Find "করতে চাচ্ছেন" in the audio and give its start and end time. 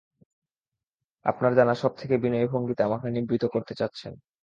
3.45-4.13